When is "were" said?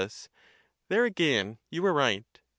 1.83-1.93